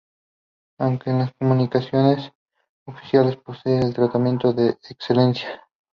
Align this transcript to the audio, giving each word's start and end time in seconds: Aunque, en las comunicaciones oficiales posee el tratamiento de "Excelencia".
Aunque, 0.79 1.11
en 1.11 1.19
las 1.19 1.33
comunicaciones 1.39 2.31
oficiales 2.87 3.35
posee 3.35 3.77
el 3.81 3.93
tratamiento 3.93 4.51
de 4.51 4.69
"Excelencia". 4.89 5.61